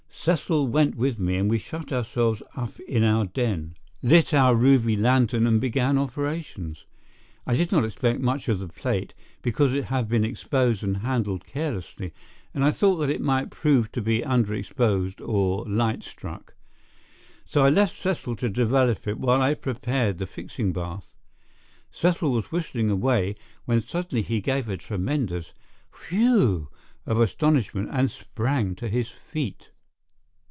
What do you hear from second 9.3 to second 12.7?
because it had been exposed and handled carelessly, and I